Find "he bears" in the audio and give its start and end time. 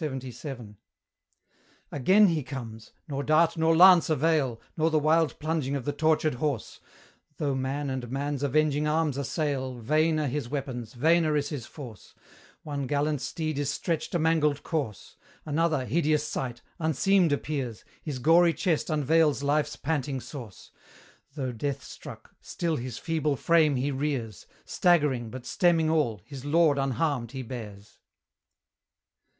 27.32-27.98